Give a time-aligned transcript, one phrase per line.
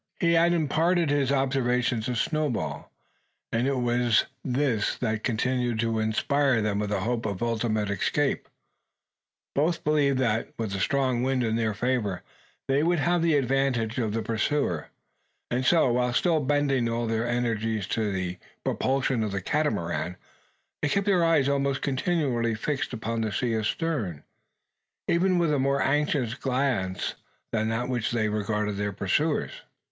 [0.19, 2.89] He had imparted his observation to Snowball,
[3.51, 8.49] and it was this that continued to inspire them with a hope of ultimate escape.
[9.53, 12.23] Both believed that, with a strong wind in their favour,
[12.67, 14.87] they would have the advantage of the pursuer;
[15.51, 20.17] and so, while still bending all their energies to the propulsion of the Catamaran,
[20.81, 24.23] they kept their eyes almost continually fixed upon the sea astern,
[25.07, 27.13] even with a more anxious glance
[27.51, 29.61] than that with which they regarded their pursuers.